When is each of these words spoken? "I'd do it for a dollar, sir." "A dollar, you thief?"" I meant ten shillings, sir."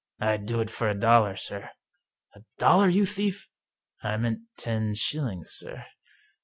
"I'd 0.19 0.47
do 0.47 0.61
it 0.61 0.71
for 0.71 0.89
a 0.89 0.99
dollar, 0.99 1.35
sir." 1.35 1.69
"A 2.33 2.41
dollar, 2.57 2.89
you 2.89 3.05
thief?"" 3.05 3.47
I 4.01 4.17
meant 4.17 4.39
ten 4.57 4.95
shillings, 4.95 5.51
sir." 5.51 5.85